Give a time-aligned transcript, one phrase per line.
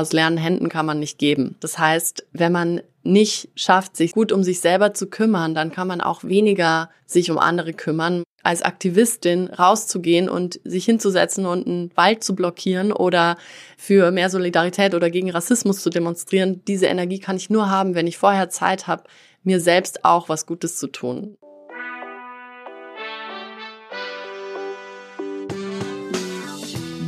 [0.00, 1.56] aus leeren Händen kann man nicht geben.
[1.60, 5.88] Das heißt, wenn man nicht schafft, sich gut um sich selber zu kümmern, dann kann
[5.88, 8.22] man auch weniger sich um andere kümmern.
[8.42, 13.36] Als Aktivistin rauszugehen und sich hinzusetzen und einen Wald zu blockieren oder
[13.76, 18.06] für mehr Solidarität oder gegen Rassismus zu demonstrieren, diese Energie kann ich nur haben, wenn
[18.06, 19.04] ich vorher Zeit habe,
[19.42, 21.36] mir selbst auch was Gutes zu tun.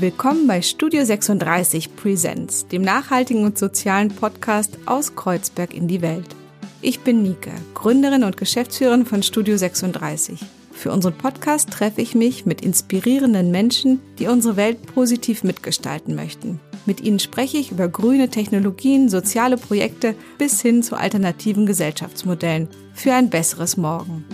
[0.02, 6.26] Willkommen bei Studio 36 Presents, dem nachhaltigen und sozialen Podcast aus Kreuzberg in die Welt.
[6.80, 10.40] Ich bin Nike, Gründerin und Geschäftsführerin von Studio 36.
[10.72, 16.58] Für unseren Podcast treffe ich mich mit inspirierenden Menschen, die unsere Welt positiv mitgestalten möchten.
[16.84, 23.12] Mit ihnen spreche ich über grüne Technologien, soziale Projekte bis hin zu alternativen Gesellschaftsmodellen für
[23.12, 24.24] ein besseres Morgen.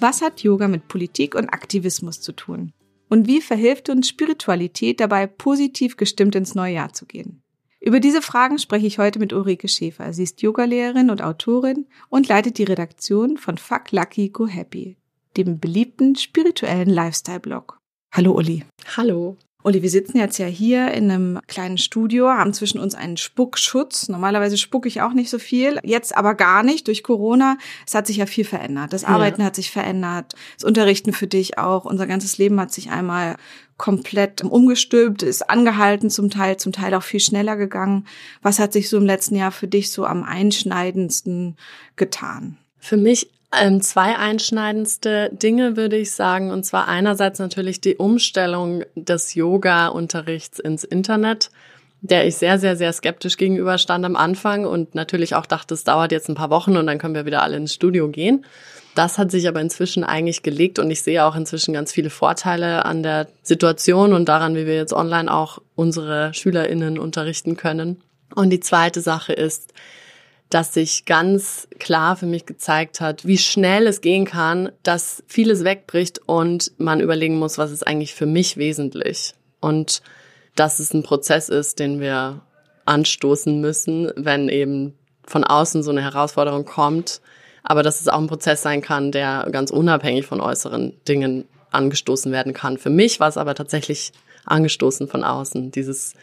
[0.00, 2.72] Was hat Yoga mit Politik und Aktivismus zu tun?
[3.10, 7.42] Und wie verhilft uns Spiritualität dabei, positiv gestimmt ins neue Jahr zu gehen?
[7.80, 10.12] Über diese Fragen spreche ich heute mit Ulrike Schäfer.
[10.12, 14.96] Sie ist Yogalehrerin und Autorin und leitet die Redaktion von Fuck Lucky Go Happy,
[15.36, 17.80] dem beliebten spirituellen Lifestyle-Blog.
[18.12, 18.64] Hallo Uli.
[18.96, 19.36] Hallo.
[19.62, 24.08] Uli, wir sitzen jetzt ja hier in einem kleinen Studio, haben zwischen uns einen Spuckschutz.
[24.08, 27.58] Normalerweise spucke ich auch nicht so viel, jetzt aber gar nicht durch Corona.
[27.86, 28.94] Es hat sich ja viel verändert.
[28.94, 29.46] Das Arbeiten ja.
[29.46, 31.84] hat sich verändert, das Unterrichten für dich auch.
[31.84, 33.36] Unser ganzes Leben hat sich einmal
[33.76, 38.06] komplett umgestülpt, ist angehalten zum Teil, zum Teil auch viel schneller gegangen.
[38.40, 41.56] Was hat sich so im letzten Jahr für dich so am einschneidendsten
[41.96, 42.56] getan?
[42.78, 46.50] Für mich ähm, zwei einschneidendste Dinge würde ich sagen.
[46.50, 51.50] Und zwar einerseits natürlich die Umstellung des Yoga-Unterrichts ins Internet,
[52.00, 56.12] der ich sehr, sehr, sehr skeptisch gegenüberstand am Anfang und natürlich auch dachte, es dauert
[56.12, 58.44] jetzt ein paar Wochen und dann können wir wieder alle ins Studio gehen.
[58.94, 62.84] Das hat sich aber inzwischen eigentlich gelegt und ich sehe auch inzwischen ganz viele Vorteile
[62.84, 68.02] an der Situation und daran, wie wir jetzt online auch unsere SchülerInnen unterrichten können.
[68.34, 69.72] Und die zweite Sache ist,
[70.50, 75.62] dass sich ganz klar für mich gezeigt hat, wie schnell es gehen kann, dass vieles
[75.62, 79.34] wegbricht und man überlegen muss, was ist eigentlich für mich wesentlich.
[79.60, 80.02] Und
[80.56, 82.42] dass es ein Prozess ist, den wir
[82.84, 87.20] anstoßen müssen, wenn eben von außen so eine Herausforderung kommt.
[87.62, 92.32] Aber dass es auch ein Prozess sein kann, der ganz unabhängig von äußeren Dingen angestoßen
[92.32, 92.78] werden kann.
[92.78, 94.12] Für mich war es aber tatsächlich
[94.46, 95.70] angestoßen von außen.
[95.70, 96.14] Dieses,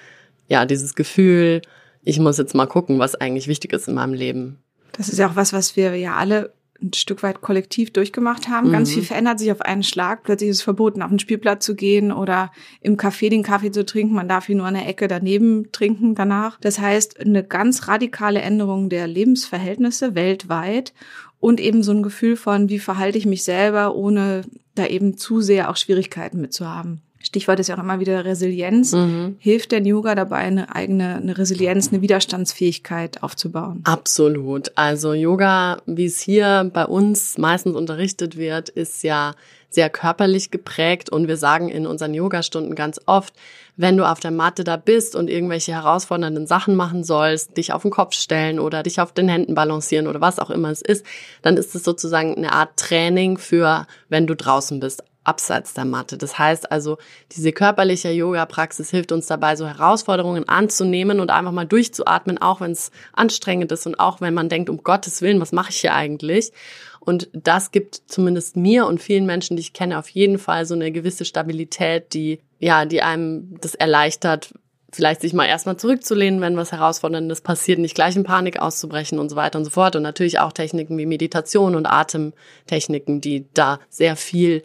[0.50, 1.62] ja, dieses Gefühl,
[2.08, 4.60] ich muss jetzt mal gucken, was eigentlich wichtig ist in meinem Leben.
[4.94, 8.68] Das ist ja auch was, was wir ja alle ein Stück weit kollektiv durchgemacht haben.
[8.68, 8.72] Mhm.
[8.72, 10.24] Ganz viel verändert sich auf einen Schlag.
[10.24, 12.52] Plötzlich ist es verboten, auf den Spielplatz zu gehen oder
[12.82, 14.14] im Café den Kaffee zu trinken.
[14.14, 16.60] Man darf ihn nur an der Ecke daneben trinken danach.
[16.62, 20.94] Das heißt, eine ganz radikale Änderung der Lebensverhältnisse weltweit
[21.40, 24.44] und eben so ein Gefühl von, wie verhalte ich mich selber, ohne
[24.76, 27.02] da eben zu sehr auch Schwierigkeiten mitzuhaben.
[27.20, 28.94] Stichwort ist ja auch immer wieder Resilienz.
[28.94, 29.38] Mhm.
[29.40, 33.82] Hilft denn Yoga dabei, eine eigene eine Resilienz, eine Widerstandsfähigkeit aufzubauen?
[33.86, 34.72] Absolut.
[34.76, 39.34] Also Yoga, wie es hier bei uns meistens unterrichtet wird, ist ja
[39.70, 43.34] sehr körperlich geprägt und wir sagen in unseren Yogastunden ganz oft,
[43.76, 47.82] wenn du auf der Matte da bist und irgendwelche herausfordernden Sachen machen sollst, dich auf
[47.82, 51.06] den Kopf stellen oder dich auf den Händen balancieren oder was auch immer es ist,
[51.42, 56.18] dann ist es sozusagen eine Art Training für, wenn du draußen bist abseits der Matte.
[56.18, 56.98] Das heißt also,
[57.34, 62.72] diese körperliche Yoga-Praxis hilft uns dabei, so Herausforderungen anzunehmen und einfach mal durchzuatmen, auch wenn
[62.72, 65.94] es anstrengend ist und auch wenn man denkt, um Gottes Willen, was mache ich hier
[65.94, 66.52] eigentlich?
[67.00, 70.74] Und das gibt zumindest mir und vielen Menschen, die ich kenne, auf jeden Fall so
[70.76, 74.54] eine gewisse Stabilität, die, ja, die einem das erleichtert,
[74.92, 79.30] vielleicht sich mal erstmal zurückzulehnen, wenn was Herausforderndes passiert, nicht gleich in Panik auszubrechen und
[79.30, 79.96] so weiter und so fort.
[79.96, 84.64] Und natürlich auch Techniken wie Meditation und Atemtechniken, die da sehr viel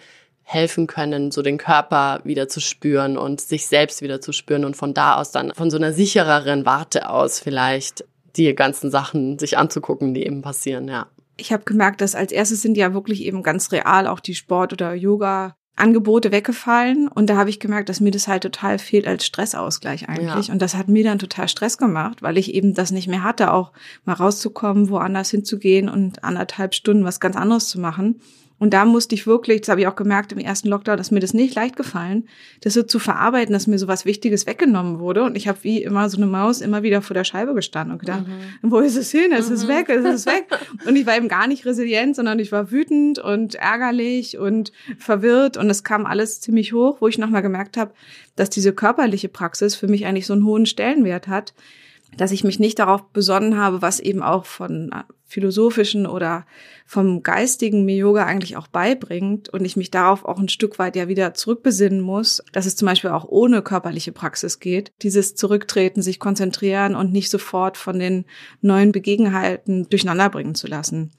[0.52, 4.76] helfen können, so den Körper wieder zu spüren und sich selbst wieder zu spüren und
[4.76, 8.04] von da aus dann von so einer sichereren Warte aus vielleicht
[8.36, 11.06] die ganzen Sachen sich anzugucken, die eben passieren, ja.
[11.36, 14.72] Ich habe gemerkt, dass als erstes sind ja wirklich eben ganz real auch die Sport-
[14.72, 19.06] oder Yoga Angebote weggefallen und da habe ich gemerkt, dass mir das halt total fehlt
[19.06, 20.52] als Stressausgleich eigentlich ja.
[20.52, 23.52] und das hat mir dann total Stress gemacht, weil ich eben das nicht mehr hatte,
[23.52, 23.72] auch
[24.04, 28.20] mal rauszukommen, woanders hinzugehen und anderthalb Stunden was ganz anderes zu machen.
[28.62, 31.18] Und da musste ich wirklich, das habe ich auch gemerkt im ersten Lockdown, dass mir
[31.18, 32.28] das nicht leicht gefallen,
[32.60, 35.24] das so zu verarbeiten, dass mir so was Wichtiges weggenommen wurde.
[35.24, 37.98] Und ich habe wie immer so eine Maus immer wieder vor der Scheibe gestanden und
[37.98, 38.70] gedacht, mhm.
[38.70, 39.32] wo ist es hin?
[39.32, 39.54] Es mhm.
[39.56, 40.46] ist weg, es ist weg.
[40.86, 45.56] Und ich war eben gar nicht resilient, sondern ich war wütend und ärgerlich und verwirrt.
[45.56, 47.92] Und es kam alles ziemlich hoch, wo ich nochmal gemerkt habe,
[48.36, 51.52] dass diese körperliche Praxis für mich eigentlich so einen hohen Stellenwert hat
[52.16, 54.90] dass ich mich nicht darauf besonnen habe, was eben auch von
[55.32, 56.44] philosophischen oder
[56.84, 60.94] vom geistigen mir Yoga eigentlich auch beibringt und ich mich darauf auch ein Stück weit
[60.94, 64.92] ja wieder zurückbesinnen muss, dass es zum Beispiel auch ohne körperliche Praxis geht.
[65.00, 68.26] Dieses Zurücktreten, sich konzentrieren und nicht sofort von den
[68.60, 71.12] neuen Begebenheiten durcheinanderbringen zu lassen.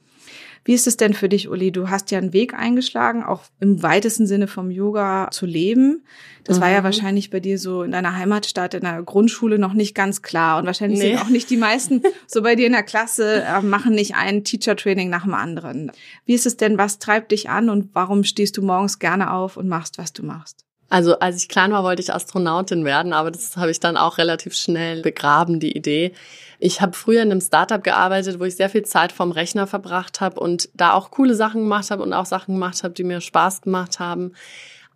[0.64, 1.72] Wie ist es denn für dich, Uli?
[1.72, 6.04] Du hast ja einen Weg eingeschlagen, auch im weitesten Sinne vom Yoga zu leben.
[6.44, 6.62] Das mhm.
[6.62, 6.84] war ja mhm.
[6.84, 10.58] wahrscheinlich bei dir so in deiner Heimatstadt, in der Grundschule noch nicht ganz klar.
[10.58, 11.10] Und wahrscheinlich nee.
[11.10, 14.42] sind auch nicht die meisten so bei dir in der Klasse, äh, machen nicht ein
[14.42, 15.92] Teacher-Training nach dem anderen.
[16.24, 19.58] Wie ist es denn, was treibt dich an und warum stehst du morgens gerne auf
[19.58, 20.63] und machst, was du machst?
[20.90, 24.18] Also als ich klein war, wollte ich Astronautin werden, aber das habe ich dann auch
[24.18, 26.12] relativ schnell begraben, die Idee.
[26.58, 30.20] Ich habe früher in einem Startup gearbeitet, wo ich sehr viel Zeit vom Rechner verbracht
[30.20, 33.20] habe und da auch coole Sachen gemacht habe und auch Sachen gemacht habe, die mir
[33.20, 34.34] Spaß gemacht haben.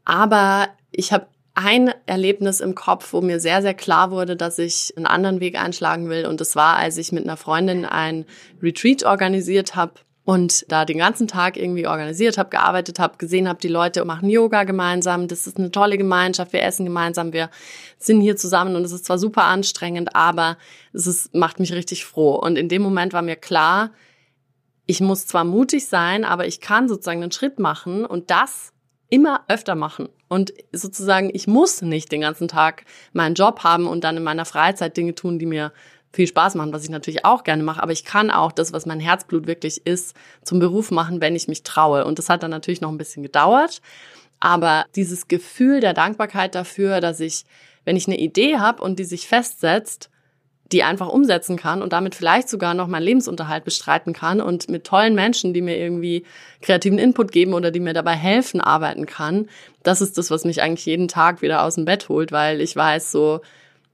[0.05, 4.95] Aber ich habe ein Erlebnis im Kopf, wo mir sehr, sehr klar wurde, dass ich
[4.97, 6.25] einen anderen Weg einschlagen will.
[6.27, 8.25] Und das war, als ich mit einer Freundin ein
[8.63, 9.95] Retreat organisiert habe
[10.29, 14.29] und da den ganzen Tag irgendwie organisiert habe, gearbeitet habe, gesehen habe, die Leute machen
[14.29, 17.49] Yoga gemeinsam, das ist eine tolle Gemeinschaft, wir essen gemeinsam, wir
[17.97, 20.59] sind hier zusammen und es ist zwar super anstrengend, aber
[20.93, 22.35] es ist, macht mich richtig froh.
[22.35, 23.91] Und in dem Moment war mir klar,
[24.85, 28.75] ich muss zwar mutig sein, aber ich kann sozusagen einen Schritt machen und das
[29.09, 30.11] immer öfter machen.
[30.29, 32.85] Und sozusagen, ich muss nicht den ganzen Tag
[33.15, 35.73] meinen Job haben und dann in meiner Freizeit Dinge tun, die mir
[36.19, 38.87] viel Spaß machen, was ich natürlich auch gerne mache, aber ich kann auch das, was
[38.87, 42.05] mein Herzblut wirklich ist, zum Beruf machen, wenn ich mich traue.
[42.05, 43.81] Und das hat dann natürlich noch ein bisschen gedauert.
[44.41, 47.45] Aber dieses Gefühl der Dankbarkeit dafür, dass ich,
[47.85, 50.11] wenn ich eine Idee habe und die sich festsetzt,
[50.73, 54.83] die einfach umsetzen kann und damit vielleicht sogar noch meinen Lebensunterhalt bestreiten kann und mit
[54.83, 56.25] tollen Menschen, die mir irgendwie
[56.63, 59.49] kreativen Input geben oder die mir dabei helfen, arbeiten kann.
[59.85, 62.75] Das ist das, was mich eigentlich jeden Tag wieder aus dem Bett holt, weil ich
[62.75, 63.41] weiß so,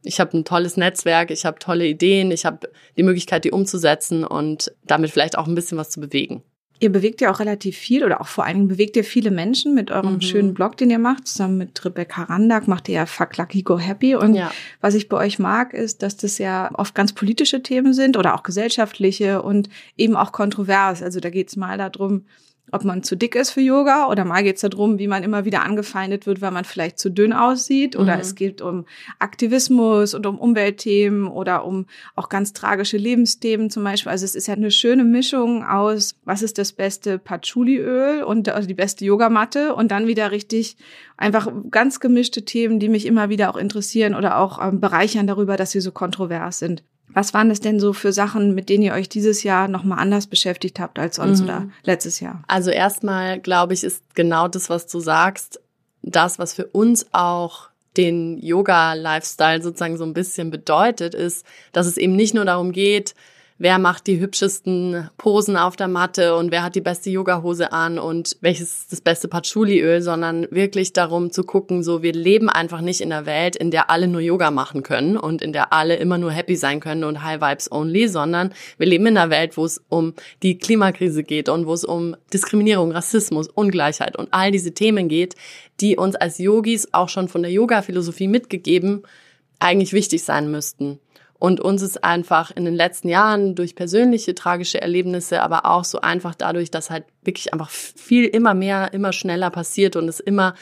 [0.05, 4.25] ich habe ein tolles Netzwerk, ich habe tolle Ideen, ich habe die Möglichkeit, die umzusetzen
[4.25, 6.43] und damit vielleicht auch ein bisschen was zu bewegen.
[6.81, 9.75] Ihr bewegt ja auch relativ viel oder auch vor allen Dingen bewegt ihr viele Menschen
[9.75, 10.21] mit eurem mhm.
[10.21, 11.29] schönen Blog, den ihr macht.
[11.29, 14.17] Zusammen mit Rebecca Randak macht ihr ja Fuck Lucky Go Happy.
[14.17, 14.51] Und ja.
[14.81, 18.35] was ich bei euch mag, ist, dass das ja oft ganz politische Themen sind oder
[18.35, 21.01] auch gesellschaftliche und eben auch kontrovers.
[21.03, 22.27] Also da geht es mal darum,
[22.73, 25.45] ob man zu dick ist für Yoga oder mal geht es darum, wie man immer
[25.45, 28.21] wieder angefeindet wird, weil man vielleicht zu dünn aussieht oder mhm.
[28.21, 28.87] es geht um
[29.19, 34.11] Aktivismus und um Umweltthemen oder um auch ganz tragische Lebensthemen zum Beispiel.
[34.11, 38.67] Also es ist ja eine schöne Mischung aus, was ist das beste Patchouli-Öl und also
[38.67, 40.77] die beste Yogamatte und dann wieder richtig
[41.17, 45.57] einfach ganz gemischte Themen, die mich immer wieder auch interessieren oder auch ähm, bereichern darüber,
[45.57, 46.83] dass sie so kontrovers sind.
[47.09, 50.27] Was waren das denn so für Sachen, mit denen ihr euch dieses Jahr nochmal anders
[50.27, 51.45] beschäftigt habt als sonst mhm.
[51.45, 52.43] oder letztes Jahr?
[52.49, 55.61] Also erstmal, glaube ich, ist genau das, was du sagst,
[56.03, 61.97] das, was für uns auch den Yoga-Lifestyle sozusagen so ein bisschen bedeutet, ist, dass es
[61.97, 63.15] eben nicht nur darum geht,
[63.59, 67.99] wer macht die hübschesten Posen auf der Matte und wer hat die beste Yogahose an
[67.99, 72.81] und welches ist das beste Patchouli-Öl, sondern wirklich darum zu gucken, so wir leben einfach
[72.81, 75.97] nicht in einer Welt, in der alle nur Yoga machen können und in der alle
[75.97, 79.57] immer nur happy sein können und High Vibes only, sondern wir leben in einer Welt,
[79.57, 84.51] wo es um die Klimakrise geht und wo es um Diskriminierung, Rassismus, Ungleichheit und all
[84.51, 85.37] diese Themen geht,
[85.81, 89.03] die uns als Yogis auch schon von der Yoga-Philosophie mitgegeben
[89.61, 90.99] eigentlich wichtig sein müssten.
[91.45, 96.01] Und uns ist einfach in den letzten Jahren durch persönliche tragische Erlebnisse, aber auch so
[96.01, 100.55] einfach dadurch, dass halt wirklich einfach viel immer mehr, immer schneller passiert und es immer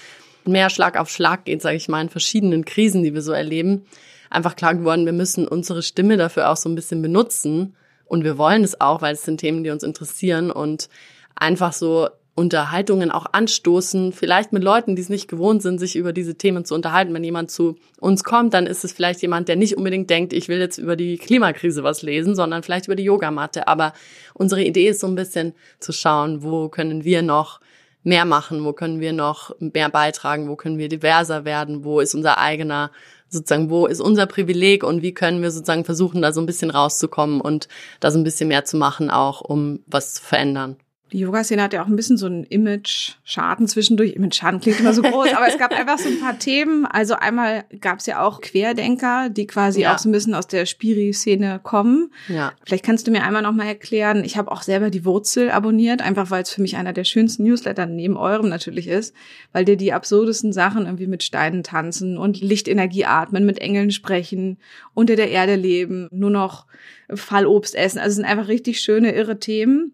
[0.44, 3.86] mehr Schlag auf Schlag geht, sage ich mal, in verschiedenen Krisen, die wir so erleben,
[4.28, 7.76] einfach klar geworden, wir müssen unsere Stimme dafür auch so ein bisschen benutzen.
[8.04, 10.88] Und wir wollen es auch, weil es sind Themen, die uns interessieren und
[11.36, 16.14] einfach so Unterhaltungen auch anstoßen, vielleicht mit Leuten, die es nicht gewohnt sind, sich über
[16.14, 17.12] diese Themen zu unterhalten.
[17.12, 20.48] Wenn jemand zu uns kommt, dann ist es vielleicht jemand, der nicht unbedingt denkt, ich
[20.48, 23.68] will jetzt über die Klimakrise was lesen, sondern vielleicht über die Yogamatte.
[23.68, 23.92] Aber
[24.32, 27.60] unsere Idee ist so ein bisschen zu schauen, wo können wir noch
[28.02, 32.14] mehr machen, wo können wir noch mehr beitragen, wo können wir diverser werden, wo ist
[32.14, 32.90] unser eigener
[33.28, 36.70] sozusagen, wo ist unser Privileg und wie können wir sozusagen versuchen, da so ein bisschen
[36.70, 37.68] rauszukommen und
[38.00, 40.76] da so ein bisschen mehr zu machen, auch um was zu verändern
[41.12, 44.14] die Yoga-Szene hat ja auch ein bisschen so einen Image-Schaden zwischendurch.
[44.14, 46.86] Image-Schaden klingt immer so groß, aber es gab einfach so ein paar Themen.
[46.86, 49.94] Also einmal gab es ja auch Querdenker, die quasi ja.
[49.94, 52.10] auch so ein bisschen aus der Spiri-Szene kommen.
[52.28, 52.54] Ja.
[52.64, 54.24] Vielleicht kannst du mir einmal noch mal erklären.
[54.24, 57.44] Ich habe auch selber die Wurzel abonniert, einfach weil es für mich einer der schönsten
[57.44, 59.14] Newsletter neben eurem natürlich ist,
[59.52, 64.58] weil dir die absurdesten Sachen irgendwie mit Steinen tanzen und Lichtenergie atmen, mit Engeln sprechen,
[64.94, 66.66] unter der Erde leben, nur noch
[67.12, 67.98] Fallobst essen.
[67.98, 69.92] Also es sind einfach richtig schöne, irre Themen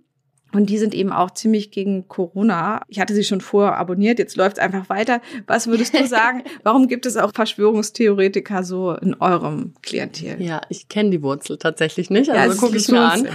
[0.52, 2.82] Und die sind eben auch ziemlich gegen Corona.
[2.88, 5.20] Ich hatte sie schon vorher abonniert, jetzt läuft es einfach weiter.
[5.46, 6.42] Was würdest du sagen?
[6.62, 10.40] Warum gibt es auch Verschwörungstheoretiker so in eurem Klientel?
[10.40, 13.28] Ja, ich kenne die Wurzel tatsächlich nicht, also ja, gucke ich mir an.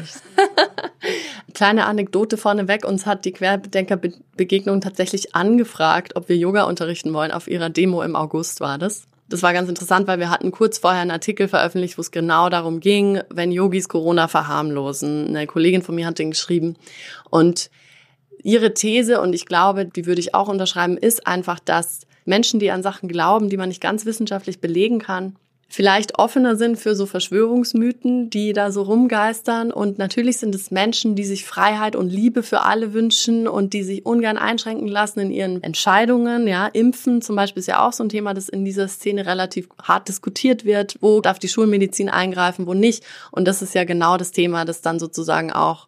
[1.54, 7.32] Kleine Anekdote vorneweg, uns hat die Querdenkerbegegnung tatsächlich angefragt, ob wir Yoga unterrichten wollen.
[7.32, 9.06] Auf ihrer Demo im August war das.
[9.30, 12.50] Das war ganz interessant, weil wir hatten kurz vorher einen Artikel veröffentlicht, wo es genau
[12.50, 15.30] darum ging, wenn Yogis Corona verharmlosen.
[15.30, 16.76] Eine Kollegin von mir hat den geschrieben
[17.30, 17.70] und
[18.44, 22.72] ihre These, und ich glaube, die würde ich auch unterschreiben, ist einfach, dass Menschen, die
[22.72, 25.38] an Sachen glauben, die man nicht ganz wissenschaftlich belegen kann,
[25.74, 29.72] vielleicht offener sind für so Verschwörungsmythen, die da so rumgeistern.
[29.72, 33.82] Und natürlich sind es Menschen, die sich Freiheit und Liebe für alle wünschen und die
[33.82, 36.48] sich ungern einschränken lassen in ihren Entscheidungen.
[36.48, 39.68] Ja, Impfen zum Beispiel ist ja auch so ein Thema, das in dieser Szene relativ
[39.82, 40.98] hart diskutiert wird.
[41.02, 43.04] Wo darf die Schulmedizin eingreifen, wo nicht?
[43.32, 45.88] Und das ist ja genau das Thema, das dann sozusagen auch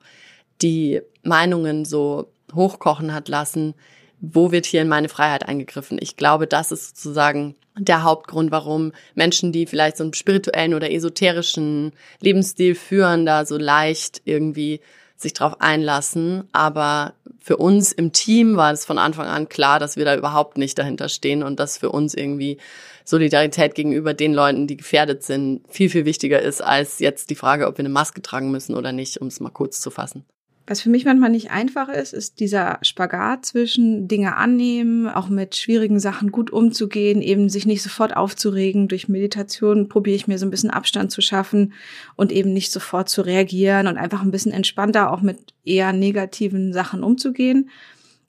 [0.63, 3.75] die Meinungen so hochkochen hat lassen.
[4.22, 5.98] Wo wird hier in meine Freiheit eingegriffen?
[6.01, 10.91] Ich glaube, das ist sozusagen der Hauptgrund, warum Menschen, die vielleicht so einen spirituellen oder
[10.91, 11.91] esoterischen
[12.22, 14.79] Lebensstil führen, da so leicht irgendwie
[15.17, 16.48] sich drauf einlassen.
[16.51, 20.57] Aber für uns im Team war es von Anfang an klar, dass wir da überhaupt
[20.57, 22.57] nicht dahinter stehen und dass für uns irgendwie
[23.03, 27.67] Solidarität gegenüber den Leuten, die gefährdet sind, viel, viel wichtiger ist als jetzt die Frage,
[27.67, 30.25] ob wir eine Maske tragen müssen oder nicht, um es mal kurz zu fassen.
[30.67, 35.55] Was für mich manchmal nicht einfach ist, ist dieser Spagat zwischen Dinge annehmen, auch mit
[35.55, 38.88] schwierigen Sachen gut umzugehen, eben sich nicht sofort aufzuregen.
[38.88, 41.74] Durch Meditation probiere ich mir so ein bisschen Abstand zu schaffen
[42.15, 46.74] und eben nicht sofort zu reagieren und einfach ein bisschen entspannter auch mit eher negativen
[46.74, 47.69] Sachen umzugehen.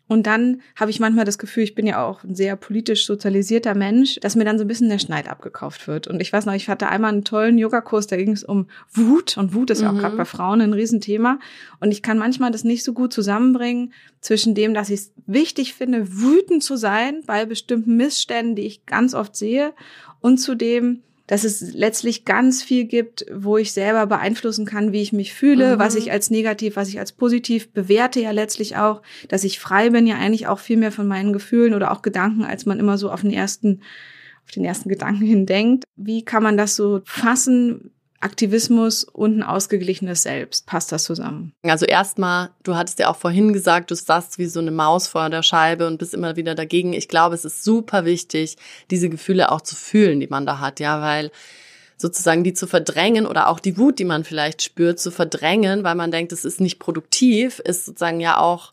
[0.09, 3.75] Und dann habe ich manchmal das Gefühl, ich bin ja auch ein sehr politisch sozialisierter
[3.75, 6.07] Mensch, dass mir dann so ein bisschen der Schneid abgekauft wird.
[6.07, 9.37] Und ich weiß noch, ich hatte einmal einen tollen Yogakurs, da ging es um Wut.
[9.37, 9.99] Und Wut ist ja mhm.
[9.99, 11.41] auch gerade bei Frauen ein Riesenthema.
[11.81, 15.75] Und ich kann manchmal das nicht so gut zusammenbringen zwischen dem, dass ich es wichtig
[15.75, 19.73] finde, wütend zu sein bei bestimmten Missständen, die ich ganz oft sehe,
[20.21, 25.03] und zu dem, dass es letztlich ganz viel gibt, wo ich selber beeinflussen kann, wie
[25.03, 25.79] ich mich fühle, mhm.
[25.79, 29.91] was ich als negativ, was ich als positiv bewerte ja letztlich auch, dass ich frei
[29.91, 32.99] bin ja eigentlich auch viel mehr von meinen Gefühlen oder auch Gedanken, als man immer
[32.99, 33.81] so auf den ersten
[34.45, 35.85] auf den ersten Gedanken hin denkt.
[35.97, 37.91] Wie kann man das so fassen?
[38.27, 40.67] Aktivismus und ein ausgeglichenes Selbst.
[40.67, 41.53] Passt das zusammen?
[41.63, 45.31] Also erstmal, du hattest ja auch vorhin gesagt, du saßt wie so eine Maus vor
[45.31, 46.93] der Scheibe und bist immer wieder dagegen.
[46.93, 48.57] Ich glaube, es ist super wichtig,
[48.91, 51.31] diese Gefühle auch zu fühlen, die man da hat, ja, weil
[51.97, 55.95] sozusagen die zu verdrängen oder auch die Wut, die man vielleicht spürt, zu verdrängen, weil
[55.95, 58.73] man denkt, es ist nicht produktiv, ist sozusagen ja auch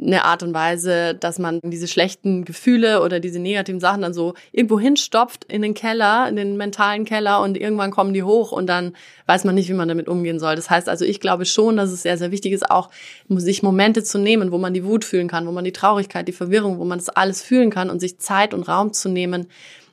[0.00, 4.34] eine Art und Weise, dass man diese schlechten Gefühle oder diese negativen Sachen dann so
[4.50, 8.66] irgendwo hinstopft in den Keller, in den mentalen Keller und irgendwann kommen die hoch und
[8.66, 8.94] dann
[9.26, 10.56] weiß man nicht, wie man damit umgehen soll.
[10.56, 12.90] Das heißt also, ich glaube schon, dass es sehr, sehr wichtig ist, auch
[13.28, 16.32] sich Momente zu nehmen, wo man die Wut fühlen kann, wo man die Traurigkeit, die
[16.32, 19.46] Verwirrung, wo man das alles fühlen kann und sich Zeit und Raum zu nehmen,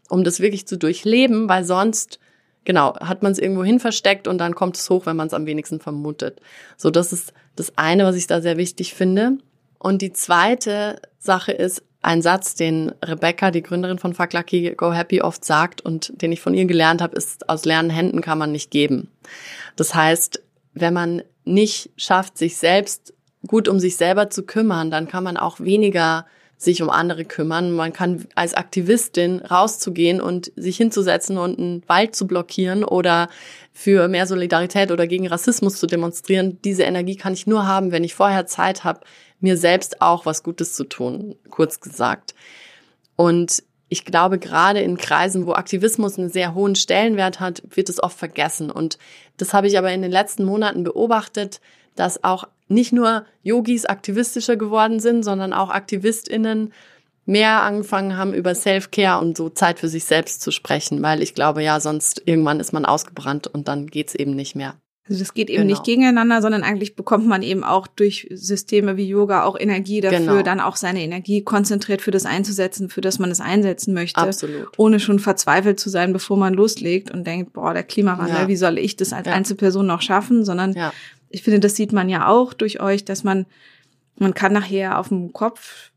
[0.10, 2.20] um das wirklich zu durchleben, weil sonst
[2.65, 5.34] genau, hat man es irgendwo hin versteckt und dann kommt es hoch, wenn man es
[5.34, 6.41] am wenigsten vermutet.
[6.77, 9.38] So, das ist das eine, was ich da sehr wichtig finde.
[9.81, 14.93] Und die zweite Sache ist ein Satz, den Rebecca, die Gründerin von Fuck Lucky Go
[14.93, 18.38] Happy, oft sagt und den ich von ihr gelernt habe, ist, aus leeren Händen kann
[18.38, 19.09] man nicht geben.
[19.75, 20.43] Das heißt,
[20.75, 23.15] wenn man nicht schafft, sich selbst
[23.47, 27.71] gut um sich selber zu kümmern, dann kann man auch weniger sich um andere kümmern.
[27.71, 33.29] Man kann als Aktivistin rauszugehen und sich hinzusetzen und einen Wald zu blockieren oder
[33.73, 36.59] für mehr Solidarität oder gegen Rassismus zu demonstrieren.
[36.63, 39.00] Diese Energie kann ich nur haben, wenn ich vorher Zeit habe,
[39.41, 42.33] mir selbst auch was Gutes zu tun, kurz gesagt.
[43.15, 48.01] Und ich glaube, gerade in Kreisen, wo Aktivismus einen sehr hohen Stellenwert hat, wird es
[48.01, 48.71] oft vergessen.
[48.71, 48.98] Und
[49.36, 51.60] das habe ich aber in den letzten Monaten beobachtet,
[51.95, 56.71] dass auch nicht nur Yogis aktivistischer geworden sind, sondern auch AktivistInnen
[57.25, 61.36] mehr angefangen haben, über Self-Care und so Zeit für sich selbst zu sprechen, weil ich
[61.36, 64.75] glaube, ja, sonst irgendwann ist man ausgebrannt und dann geht's eben nicht mehr.
[65.11, 65.73] Also das geht eben genau.
[65.73, 70.19] nicht gegeneinander, sondern eigentlich bekommt man eben auch durch Systeme wie Yoga auch Energie dafür,
[70.19, 70.41] genau.
[70.41, 74.21] dann auch seine Energie konzentriert für das einzusetzen, für das man es einsetzen möchte.
[74.21, 74.69] Absolut.
[74.77, 78.47] Ohne schon verzweifelt zu sein, bevor man loslegt und denkt, boah, der Klimawandel, ja.
[78.47, 79.33] wie soll ich das als ja.
[79.33, 80.45] Einzelperson noch schaffen?
[80.45, 80.93] Sondern ja.
[81.29, 83.45] ich finde, das sieht man ja auch durch euch, dass man,
[84.17, 85.91] man kann nachher auf dem Kopf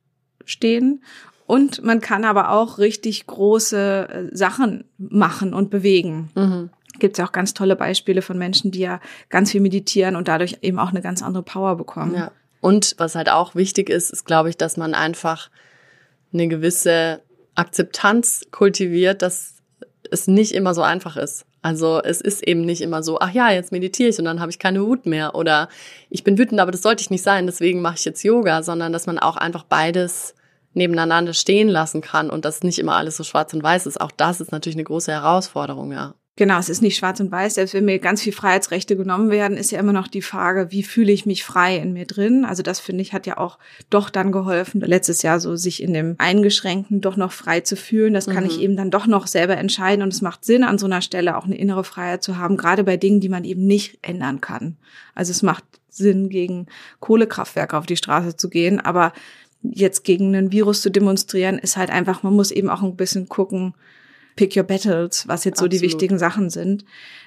[0.44, 1.04] stehen
[1.47, 6.30] und man kann aber auch richtig große äh, Sachen machen und bewegen.
[6.35, 10.17] Mhm gibt es ja auch ganz tolle Beispiele von Menschen, die ja ganz viel meditieren
[10.17, 12.15] und dadurch eben auch eine ganz andere Power bekommen.
[12.15, 12.31] Ja.
[12.61, 15.51] Und was halt auch wichtig ist, ist, glaube ich, dass man einfach
[16.33, 17.21] eine gewisse
[17.55, 19.57] Akzeptanz kultiviert, dass
[20.11, 21.47] es nicht immer so einfach ist.
[21.63, 24.51] Also es ist eben nicht immer so, ach ja, jetzt meditiere ich und dann habe
[24.51, 25.69] ich keine Wut mehr oder
[26.11, 28.93] ich bin wütend, aber das sollte ich nicht sein, deswegen mache ich jetzt Yoga, sondern
[28.93, 30.35] dass man auch einfach beides
[30.75, 34.01] nebeneinander stehen lassen kann und dass nicht immer alles so schwarz und weiß ist.
[34.01, 36.15] Auch das ist natürlich eine große Herausforderung, ja.
[36.37, 37.55] Genau, es ist nicht schwarz und weiß.
[37.55, 40.83] Selbst wenn mir ganz viel Freiheitsrechte genommen werden, ist ja immer noch die Frage, wie
[40.83, 42.45] fühle ich mich frei in mir drin?
[42.45, 45.93] Also das finde ich hat ja auch doch dann geholfen, letztes Jahr so sich in
[45.93, 48.14] dem Eingeschränkten doch noch frei zu fühlen.
[48.14, 48.50] Das kann mhm.
[48.50, 51.37] ich eben dann doch noch selber entscheiden und es macht Sinn, an so einer Stelle
[51.37, 54.76] auch eine innere Freiheit zu haben, gerade bei Dingen, die man eben nicht ändern kann.
[55.14, 56.67] Also es macht Sinn, gegen
[56.99, 59.12] Kohlekraftwerke auf die Straße zu gehen, aber
[59.62, 63.29] jetzt gegen einen Virus zu demonstrieren, ist halt einfach, man muss eben auch ein bisschen
[63.29, 63.75] gucken,
[64.37, 66.85] Pick Your Battles, was jetzt so die wichtigen Sachen sind.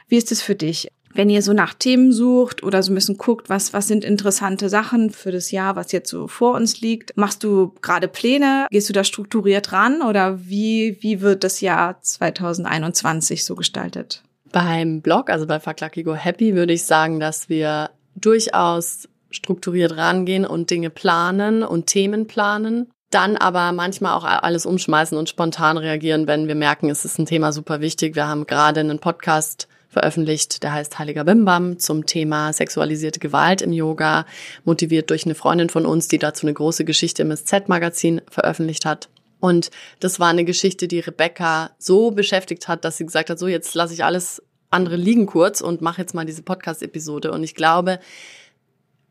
[0.08, 0.90] Wie ist es für dich?
[1.14, 4.70] Wenn ihr so nach Themen sucht oder so ein bisschen guckt, was, was sind interessante
[4.70, 8.68] Sachen für das Jahr, was jetzt so vor uns liegt, machst du gerade Pläne?
[8.70, 14.22] Gehst du da strukturiert ran oder wie, wie wird das Jahr 2021 so gestaltet?
[14.52, 19.98] Beim Blog, also bei Fuck Lucky Go Happy, würde ich sagen, dass wir durchaus strukturiert
[19.98, 25.78] rangehen und Dinge planen und Themen planen dann aber manchmal auch alles umschmeißen und spontan
[25.78, 28.16] reagieren, wenn wir merken, es ist ein Thema super wichtig.
[28.16, 33.72] Wir haben gerade einen Podcast veröffentlicht, der heißt Heiliger Bimbam zum Thema sexualisierte Gewalt im
[33.72, 34.26] Yoga,
[34.66, 39.10] motiviert durch eine Freundin von uns, die dazu eine große Geschichte im SZ-Magazin veröffentlicht hat.
[39.40, 43.48] Und das war eine Geschichte, die Rebecca so beschäftigt hat, dass sie gesagt hat, so
[43.48, 47.32] jetzt lasse ich alles andere liegen kurz und mache jetzt mal diese Podcast-Episode.
[47.32, 48.00] Und ich glaube,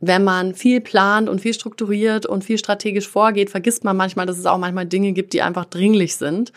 [0.01, 4.39] wenn man viel plant und viel strukturiert und viel strategisch vorgeht, vergisst man manchmal, dass
[4.39, 6.53] es auch manchmal Dinge gibt, die einfach dringlich sind.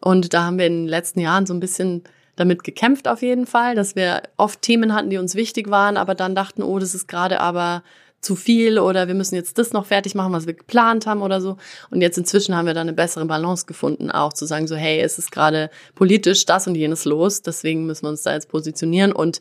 [0.00, 2.02] Und da haben wir in den letzten Jahren so ein bisschen
[2.36, 6.14] damit gekämpft auf jeden Fall, dass wir oft Themen hatten, die uns wichtig waren, aber
[6.14, 7.82] dann dachten, oh, das ist gerade aber
[8.20, 11.40] zu viel oder wir müssen jetzt das noch fertig machen, was wir geplant haben oder
[11.40, 11.58] so.
[11.90, 15.00] Und jetzt inzwischen haben wir da eine bessere Balance gefunden, auch zu sagen so, hey,
[15.00, 19.12] es ist gerade politisch das und jenes los, deswegen müssen wir uns da jetzt positionieren
[19.12, 19.40] und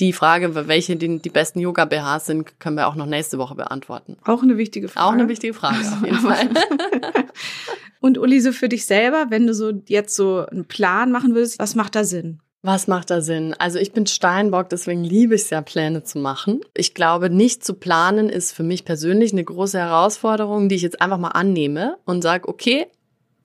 [0.00, 4.16] die Frage, welche die, die besten Yoga-BHs sind, können wir auch noch nächste Woche beantworten.
[4.24, 5.06] Auch eine wichtige Frage.
[5.06, 6.48] Auch eine wichtige Frage, auf jeden Fall.
[8.00, 11.58] Und Uli, so für dich selber, wenn du so jetzt so einen Plan machen würdest,
[11.58, 12.40] was macht da Sinn?
[12.62, 13.54] Was macht da Sinn?
[13.58, 16.60] Also ich bin Steinbock, deswegen liebe ich es ja, Pläne zu machen.
[16.74, 21.00] Ich glaube, nicht zu planen ist für mich persönlich eine große Herausforderung, die ich jetzt
[21.00, 22.86] einfach mal annehme und sage, okay,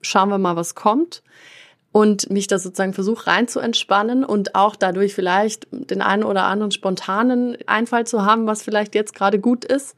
[0.00, 1.22] schauen wir mal, was kommt
[1.94, 6.42] und mich da sozusagen versuche rein zu entspannen und auch dadurch vielleicht den einen oder
[6.42, 9.94] anderen spontanen Einfall zu haben, was vielleicht jetzt gerade gut ist.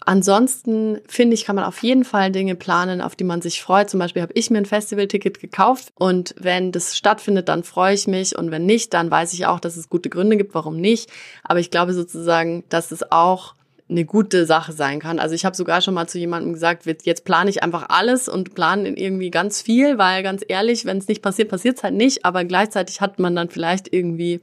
[0.00, 3.88] Ansonsten finde ich, kann man auf jeden Fall Dinge planen, auf die man sich freut.
[3.90, 8.08] Zum Beispiel habe ich mir ein Festivalticket gekauft und wenn das stattfindet, dann freue ich
[8.08, 11.12] mich und wenn nicht, dann weiß ich auch, dass es gute Gründe gibt, warum nicht.
[11.44, 13.54] Aber ich glaube sozusagen, dass es auch
[13.88, 15.18] eine gute Sache sein kann.
[15.18, 18.54] Also ich habe sogar schon mal zu jemandem gesagt, jetzt plane ich einfach alles und
[18.54, 22.24] plane irgendwie ganz viel, weil ganz ehrlich, wenn es nicht passiert, passiert es halt nicht.
[22.24, 24.40] Aber gleichzeitig hat man dann vielleicht irgendwie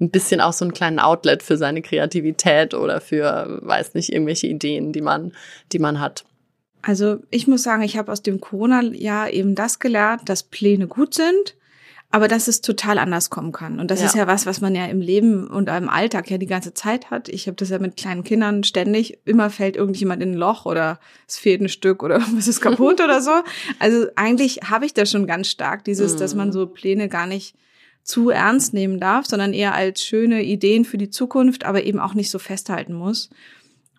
[0.00, 4.46] ein bisschen auch so einen kleinen Outlet für seine Kreativität oder für, weiß nicht, irgendwelche
[4.46, 5.32] Ideen, die man,
[5.72, 6.24] die man hat.
[6.82, 11.12] Also ich muss sagen, ich habe aus dem Corona-Jahr eben das gelernt, dass Pläne gut
[11.12, 11.54] sind,
[12.12, 13.78] aber dass es total anders kommen kann.
[13.78, 14.06] Und das ja.
[14.06, 17.10] ist ja was, was man ja im Leben und im Alltag ja die ganze Zeit
[17.10, 17.28] hat.
[17.28, 19.18] Ich habe das ja mit kleinen Kindern ständig.
[19.24, 23.00] Immer fällt irgendjemand in ein Loch oder es fehlt ein Stück oder was ist kaputt
[23.00, 23.30] oder so.
[23.78, 26.18] Also eigentlich habe ich das schon ganz stark, dieses, mhm.
[26.18, 26.52] dass man mhm.
[26.52, 27.54] so Pläne gar nicht
[28.02, 32.14] zu ernst nehmen darf, sondern eher als schöne Ideen für die Zukunft, aber eben auch
[32.14, 33.30] nicht so festhalten muss.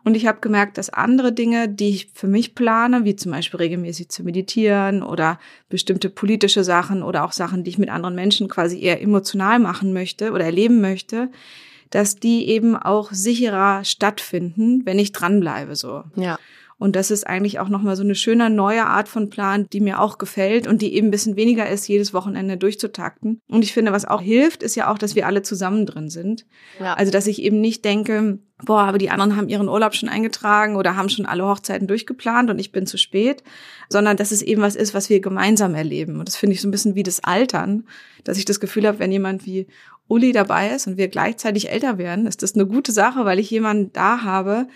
[0.03, 3.59] Und ich habe gemerkt, dass andere Dinge, die ich für mich plane, wie zum Beispiel
[3.59, 8.47] regelmäßig zu meditieren oder bestimmte politische Sachen oder auch Sachen, die ich mit anderen Menschen
[8.47, 11.29] quasi eher emotional machen möchte oder erleben möchte,
[11.91, 16.03] dass die eben auch sicherer stattfinden, wenn ich dranbleibe so.
[16.15, 16.39] Ja.
[16.81, 20.01] Und das ist eigentlich auch nochmal so eine schöne neue Art von Plan, die mir
[20.01, 23.39] auch gefällt und die eben ein bisschen weniger ist, jedes Wochenende durchzutakten.
[23.47, 26.47] Und ich finde, was auch hilft, ist ja auch, dass wir alle zusammen drin sind.
[26.79, 26.95] Ja.
[26.95, 30.75] Also, dass ich eben nicht denke, boah, aber die anderen haben ihren Urlaub schon eingetragen
[30.75, 33.43] oder haben schon alle Hochzeiten durchgeplant und ich bin zu spät,
[33.87, 36.17] sondern dass es eben was ist, was wir gemeinsam erleben.
[36.17, 37.85] Und das finde ich so ein bisschen wie das Altern,
[38.23, 39.67] dass ich das Gefühl habe, wenn jemand wie
[40.07, 43.51] Uli dabei ist und wir gleichzeitig älter werden, ist das eine gute Sache, weil ich
[43.51, 44.67] jemanden da habe,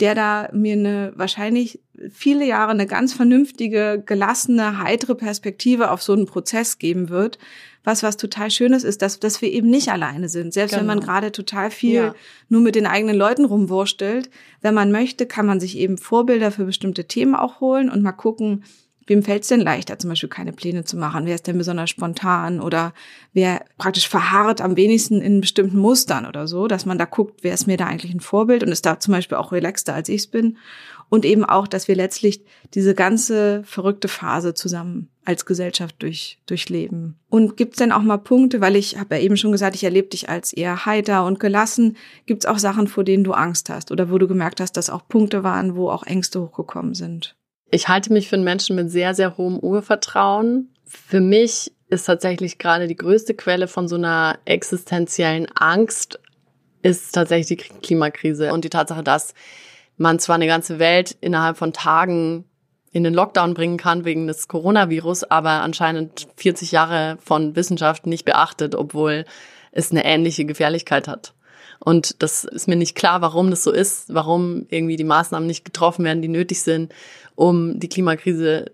[0.00, 1.80] der da mir eine wahrscheinlich
[2.10, 7.38] viele Jahre eine ganz vernünftige, gelassene, heitere Perspektive auf so einen Prozess geben wird.
[7.84, 10.52] Was was total schönes ist, dass, dass wir eben nicht alleine sind.
[10.52, 10.80] Selbst genau.
[10.80, 11.12] wenn man genau.
[11.12, 12.14] gerade total viel ja.
[12.48, 14.30] nur mit den eigenen Leuten rumwurstelt.
[14.60, 18.12] Wenn man möchte, kann man sich eben Vorbilder für bestimmte Themen auch holen und mal
[18.12, 18.64] gucken,
[19.08, 21.24] Wem fällt es denn leichter, zum Beispiel keine Pläne zu machen?
[21.24, 22.92] Wer ist denn besonders spontan oder
[23.32, 27.54] wer praktisch verharrt am wenigsten in bestimmten Mustern oder so, dass man da guckt, wer
[27.54, 30.20] ist mir da eigentlich ein Vorbild und ist da zum Beispiel auch relaxter, als ich
[30.20, 30.58] es bin.
[31.08, 32.44] Und eben auch, dass wir letztlich
[32.74, 37.18] diese ganze verrückte Phase zusammen als Gesellschaft durch, durchleben.
[37.30, 39.84] Und gibt es denn auch mal Punkte, weil ich habe ja eben schon gesagt, ich
[39.84, 41.96] erlebe dich als eher heiter und gelassen.
[42.26, 44.90] Gibt es auch Sachen, vor denen du Angst hast oder wo du gemerkt hast, dass
[44.90, 47.38] auch Punkte waren, wo auch Ängste hochgekommen sind?
[47.70, 50.70] Ich halte mich für einen Menschen mit sehr, sehr hohem Urvertrauen.
[50.86, 56.18] Für mich ist tatsächlich gerade die größte Quelle von so einer existenziellen Angst
[56.82, 59.34] ist tatsächlich die Klimakrise und die Tatsache, dass
[59.96, 62.44] man zwar eine ganze Welt innerhalb von Tagen
[62.92, 68.24] in den Lockdown bringen kann wegen des Coronavirus, aber anscheinend 40 Jahre von Wissenschaft nicht
[68.24, 69.24] beachtet, obwohl
[69.72, 71.34] es eine ähnliche Gefährlichkeit hat.
[71.80, 75.64] Und das ist mir nicht klar, warum das so ist, warum irgendwie die Maßnahmen nicht
[75.64, 76.92] getroffen werden, die nötig sind,
[77.34, 78.70] um die Klimakrise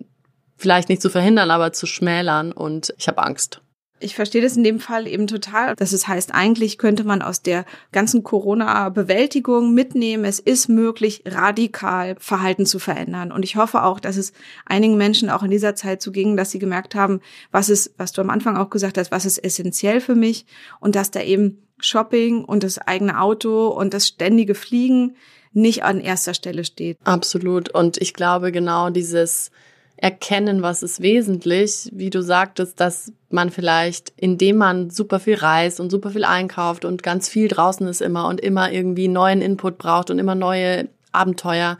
[0.56, 2.52] vielleicht nicht zu verhindern, aber zu schmälern.
[2.52, 3.60] Und ich habe Angst.
[4.00, 5.74] Ich verstehe das in dem Fall eben total.
[5.76, 12.16] Das es heißt, eigentlich könnte man aus der ganzen Corona-Bewältigung mitnehmen, es ist möglich, radikal
[12.18, 13.32] Verhalten zu verändern.
[13.32, 14.32] Und ich hoffe auch, dass es
[14.66, 18.12] einigen Menschen auch in dieser Zeit so ging, dass sie gemerkt haben, was ist, was
[18.12, 20.44] du am Anfang auch gesagt hast, was ist essentiell für mich
[20.80, 25.16] und dass da eben Shopping und das eigene Auto und das ständige Fliegen
[25.52, 26.98] nicht an erster Stelle steht.
[27.04, 27.70] Absolut.
[27.74, 29.50] Und ich glaube genau dieses
[29.96, 35.78] erkennen, was ist wesentlich, wie du sagtest, dass man vielleicht, indem man super viel reist
[35.78, 39.78] und super viel einkauft und ganz viel draußen ist immer und immer irgendwie neuen Input
[39.78, 41.78] braucht und immer neue Abenteuer,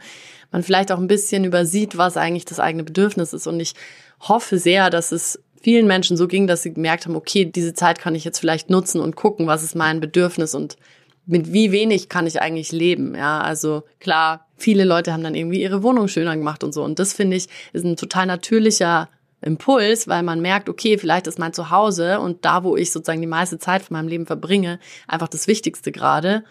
[0.51, 3.47] man vielleicht auch ein bisschen übersieht, was eigentlich das eigene Bedürfnis ist.
[3.47, 3.73] Und ich
[4.21, 7.97] hoffe sehr, dass es vielen Menschen so ging, dass sie gemerkt haben, okay, diese Zeit
[7.97, 10.77] kann ich jetzt vielleicht nutzen und gucken, was ist mein Bedürfnis und
[11.25, 13.15] mit wie wenig kann ich eigentlich leben?
[13.15, 16.83] Ja, also klar, viele Leute haben dann irgendwie ihre Wohnung schöner gemacht und so.
[16.83, 19.09] Und das finde ich ist ein total natürlicher
[19.41, 23.25] Impuls, weil man merkt, okay, vielleicht ist mein Zuhause und da, wo ich sozusagen die
[23.25, 26.43] meiste Zeit von meinem Leben verbringe, einfach das Wichtigste gerade.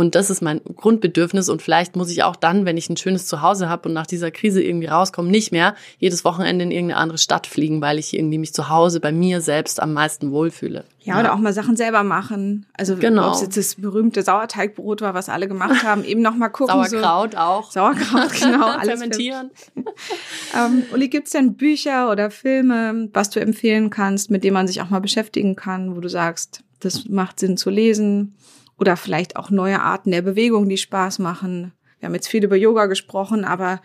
[0.00, 1.50] Und das ist mein Grundbedürfnis.
[1.50, 4.30] Und vielleicht muss ich auch dann, wenn ich ein schönes Zuhause habe und nach dieser
[4.30, 8.38] Krise irgendwie rauskomme, nicht mehr jedes Wochenende in irgendeine andere Stadt fliegen, weil ich irgendwie
[8.38, 10.84] mich zu Hause bei mir selbst am meisten wohlfühle.
[11.00, 11.20] Ja, ja.
[11.20, 12.64] oder auch mal Sachen selber machen.
[12.78, 13.28] Also genau.
[13.28, 16.82] ob es jetzt das berühmte Sauerteigbrot war, was alle gemacht haben, eben noch mal gucken.
[16.82, 17.38] Sauerkraut so.
[17.38, 17.70] auch.
[17.70, 18.66] Sauerkraut, genau.
[18.70, 19.50] alles Fermentieren.
[20.56, 24.80] ähm, Uli, gibt's denn Bücher oder Filme, was du empfehlen kannst, mit denen man sich
[24.80, 28.34] auch mal beschäftigen kann, wo du sagst, das macht Sinn zu lesen?
[28.80, 31.72] Oder vielleicht auch neue Arten der Bewegung, die Spaß machen.
[31.98, 33.82] Wir haben jetzt viel über Yoga gesprochen, aber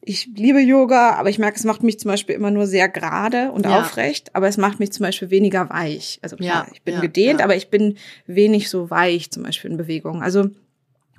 [0.00, 3.50] ich liebe Yoga, aber ich merke, es macht mich zum Beispiel immer nur sehr gerade
[3.50, 3.80] und ja.
[3.80, 6.18] aufrecht, aber es macht mich zum Beispiel weniger weich.
[6.22, 9.70] Also klar, ja, ich bin ja, gedehnt, aber ich bin wenig so weich, zum Beispiel
[9.70, 10.22] in Bewegung.
[10.22, 10.50] Also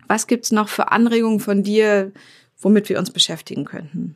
[0.07, 2.11] was gibt's noch für Anregungen von dir,
[2.59, 4.15] womit wir uns beschäftigen könnten?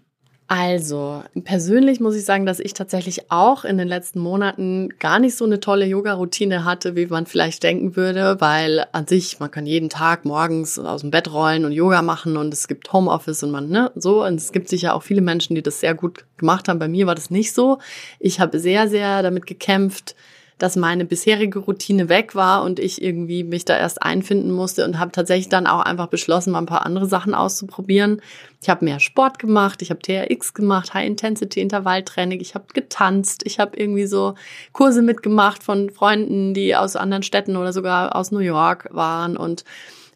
[0.56, 5.36] Also, persönlich muss ich sagen, dass ich tatsächlich auch in den letzten Monaten gar nicht
[5.36, 9.66] so eine tolle Yoga-Routine hatte, wie man vielleicht denken würde, weil an sich, man kann
[9.66, 13.50] jeden Tag morgens aus dem Bett rollen und Yoga machen und es gibt Homeoffice und
[13.50, 14.24] man, ne, so.
[14.24, 16.78] Und es gibt sicher auch viele Menschen, die das sehr gut gemacht haben.
[16.78, 17.80] Bei mir war das nicht so.
[18.20, 20.16] Ich habe sehr, sehr damit gekämpft,
[20.64, 24.98] dass meine bisherige Routine weg war und ich irgendwie mich da erst einfinden musste und
[24.98, 28.22] habe tatsächlich dann auch einfach beschlossen, mal ein paar andere Sachen auszuprobieren.
[28.62, 33.42] Ich habe mehr Sport gemacht, ich habe TRX gemacht, High Intensity Intervalltraining, ich habe getanzt,
[33.44, 34.36] ich habe irgendwie so
[34.72, 39.66] Kurse mitgemacht von Freunden, die aus anderen Städten oder sogar aus New York waren und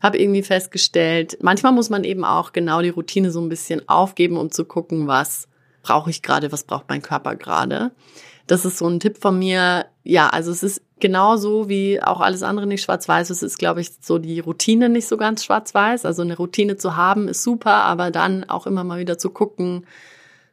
[0.02, 4.38] habe irgendwie festgestellt, manchmal muss man eben auch genau die Routine so ein bisschen aufgeben,
[4.38, 5.50] um zu gucken, was
[5.82, 7.92] brauche ich gerade, was braucht mein Körper gerade.
[8.48, 9.86] Das ist so ein Tipp von mir.
[10.10, 13.30] Ja, also es ist genauso wie auch alles andere nicht schwarz-weiß.
[13.30, 16.06] Es ist, glaube ich, so die Routine nicht so ganz schwarz-weiß.
[16.06, 19.86] Also eine Routine zu haben ist super, aber dann auch immer mal wieder zu gucken,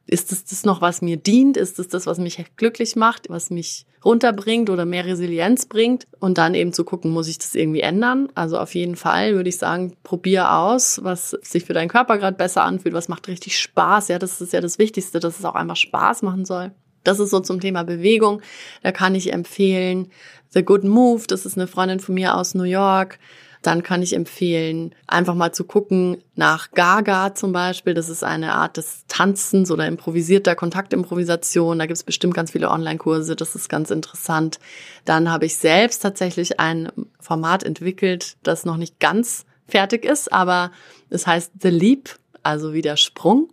[0.06, 1.56] ist es das noch, was mir dient?
[1.56, 6.08] Ist es das, was mich glücklich macht, was mich runterbringt oder mehr Resilienz bringt?
[6.18, 8.28] Und dann eben zu gucken, muss ich das irgendwie ändern?
[8.34, 12.36] Also auf jeden Fall würde ich sagen, probier aus, was sich für deinen Körper gerade
[12.36, 14.08] besser anfühlt, was macht richtig Spaß.
[14.08, 16.72] Ja, das ist ja das Wichtigste, dass es auch einfach Spaß machen soll.
[17.04, 18.42] Das ist so zum Thema Bewegung.
[18.82, 20.10] Da kann ich empfehlen
[20.50, 21.24] The Good Move.
[21.26, 23.18] Das ist eine Freundin von mir aus New York.
[23.64, 27.94] Dann kann ich empfehlen, einfach mal zu gucken nach Gaga zum Beispiel.
[27.94, 31.78] Das ist eine Art des Tanzens oder improvisierter Kontaktimprovisation.
[31.78, 33.36] Da gibt es bestimmt ganz viele Online-Kurse.
[33.36, 34.58] Das ist ganz interessant.
[35.06, 40.70] Dann habe ich selbst tatsächlich ein Format entwickelt, das noch nicht ganz fertig ist, aber
[41.08, 43.48] es heißt The Leap, also wie der Sprung.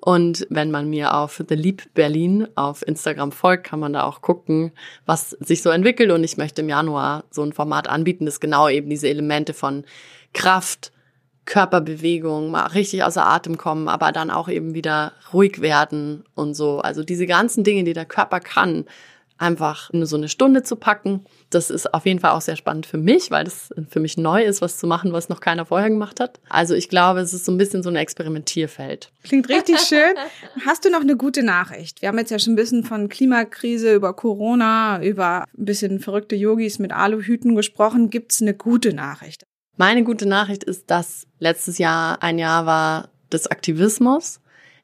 [0.00, 4.22] Und wenn man mir auf The Leap Berlin auf Instagram folgt, kann man da auch
[4.22, 4.72] gucken,
[5.04, 6.10] was sich so entwickelt.
[6.10, 9.84] Und ich möchte im Januar so ein Format anbieten, das genau eben diese Elemente von
[10.32, 10.92] Kraft,
[11.44, 16.80] Körperbewegung, mal richtig außer Atem kommen, aber dann auch eben wieder ruhig werden und so.
[16.80, 18.86] Also diese ganzen Dinge, die der Körper kann,
[19.40, 21.24] einfach nur so eine Stunde zu packen.
[21.48, 24.44] Das ist auf jeden Fall auch sehr spannend für mich, weil das für mich neu
[24.44, 26.40] ist, was zu machen, was noch keiner vorher gemacht hat.
[26.48, 29.10] Also ich glaube, es ist so ein bisschen so ein Experimentierfeld.
[29.22, 30.14] Klingt richtig schön.
[30.66, 32.02] Hast du noch eine gute Nachricht?
[32.02, 36.36] Wir haben jetzt ja schon ein bisschen von Klimakrise, über Corona, über ein bisschen verrückte
[36.36, 38.10] Yogis mit Aluhüten gesprochen.
[38.10, 39.44] Gibt es eine gute Nachricht?
[39.76, 44.39] Meine gute Nachricht ist, dass letztes Jahr ein Jahr war des Aktivismus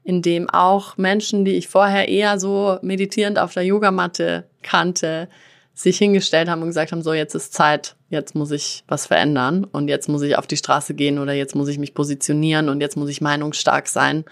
[0.06, 5.28] in dem auch Menschen, die ich vorher eher so meditierend auf der Yogamatte kannte,
[5.74, 9.64] sich hingestellt haben und gesagt haben, so jetzt ist Zeit, jetzt muss ich was verändern
[9.64, 12.80] und jetzt muss ich auf die Straße gehen oder jetzt muss ich mich positionieren und
[12.80, 14.24] jetzt muss ich meinungsstark sein.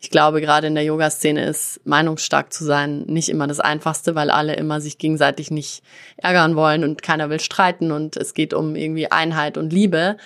[0.00, 4.28] Ich glaube, gerade in der Yoga-Szene ist meinungsstark zu sein nicht immer das Einfachste, weil
[4.28, 5.84] alle immer sich gegenseitig nicht
[6.16, 10.16] ärgern wollen und keiner will streiten und es geht um irgendwie Einheit und Liebe.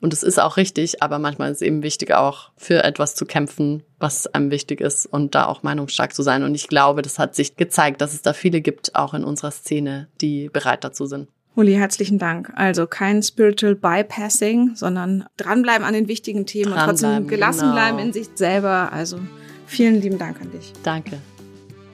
[0.00, 3.24] Und es ist auch richtig, aber manchmal ist es eben wichtig, auch für etwas zu
[3.24, 6.42] kämpfen, was einem wichtig ist und da auch meinungsstark zu sein.
[6.42, 9.50] Und ich glaube, das hat sich gezeigt, dass es da viele gibt, auch in unserer
[9.50, 11.28] Szene, die bereit dazu sind.
[11.54, 12.52] Uli, herzlichen Dank.
[12.54, 17.72] Also kein Spiritual Bypassing, sondern dranbleiben an den wichtigen Themen und trotzdem gelassen genau.
[17.72, 18.92] bleiben in sich selber.
[18.92, 19.18] Also
[19.66, 20.74] vielen lieben Dank an dich.
[20.82, 21.18] Danke.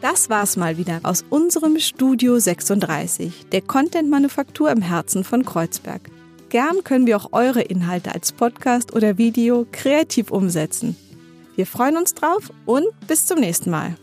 [0.01, 6.11] Das war's mal wieder aus unserem Studio 36, der Content Manufaktur im Herzen von Kreuzberg.
[6.53, 10.97] Gern können wir auch eure Inhalte als Podcast oder Video kreativ umsetzen.
[11.57, 13.97] Wir freuen uns drauf und bis zum nächsten Mal.